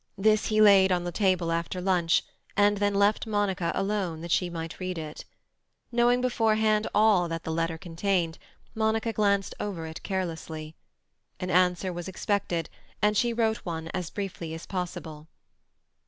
[0.17, 2.23] This he laid on the table after lunch,
[2.57, 5.25] and then left Monica alone that she might read it.
[5.91, 8.39] Knowing beforehand all that the letter contained,
[8.73, 10.73] Monica glanced over it carelessly.
[11.39, 12.67] An answer was expected,
[12.99, 15.27] and she wrote one as briefly as possible.